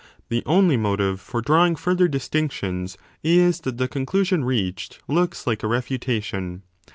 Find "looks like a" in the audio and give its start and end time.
5.13-5.67